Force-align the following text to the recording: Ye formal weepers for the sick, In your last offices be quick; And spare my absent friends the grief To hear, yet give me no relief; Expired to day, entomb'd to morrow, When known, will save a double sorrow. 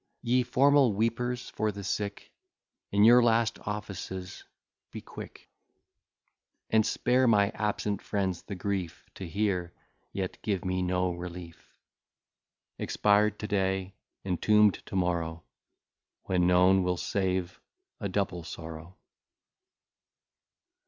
Ye 0.23 0.41
formal 0.41 0.93
weepers 0.93 1.51
for 1.51 1.71
the 1.71 1.83
sick, 1.83 2.31
In 2.91 3.03
your 3.03 3.21
last 3.21 3.59
offices 3.67 4.43
be 4.91 4.99
quick; 4.99 5.47
And 6.71 6.83
spare 6.83 7.27
my 7.27 7.51
absent 7.51 8.01
friends 8.01 8.41
the 8.41 8.55
grief 8.55 9.07
To 9.13 9.27
hear, 9.27 9.73
yet 10.11 10.41
give 10.41 10.65
me 10.65 10.81
no 10.81 11.11
relief; 11.13 11.77
Expired 12.79 13.37
to 13.41 13.47
day, 13.47 13.93
entomb'd 14.25 14.81
to 14.87 14.95
morrow, 14.95 15.43
When 16.23 16.47
known, 16.47 16.81
will 16.81 16.97
save 16.97 17.61
a 17.99 18.09
double 18.09 18.43
sorrow. 18.43 18.97